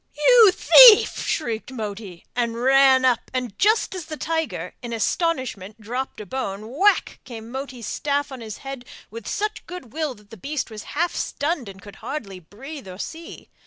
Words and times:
'You 0.17 0.49
thief!' 0.51 1.27
shrieked 1.27 1.71
Moti, 1.71 2.25
and 2.35 2.55
ran 2.59 3.05
up 3.05 3.29
and, 3.35 3.55
just 3.59 3.93
as 3.93 4.05
the 4.05 4.17
tiger, 4.17 4.73
in 4.81 4.93
astonishment, 4.93 5.79
dropped 5.79 6.19
a 6.19 6.25
bone 6.25 6.75
whack! 6.75 7.19
came 7.23 7.51
Moti's 7.51 7.85
staff 7.85 8.31
on 8.31 8.41
his 8.41 8.57
head 8.65 8.83
with 9.11 9.27
such 9.27 9.63
good 9.67 9.93
will 9.93 10.15
that 10.15 10.31
the 10.31 10.37
beast 10.37 10.71
was 10.71 10.81
half 10.97 11.13
stunned 11.15 11.69
and 11.69 11.83
could 11.83 11.97
hardly 11.97 12.39
breathe 12.39 12.87
or 12.87 12.97
see. 12.97 13.51